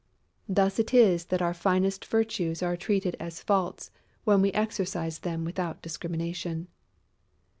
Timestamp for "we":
4.41-4.51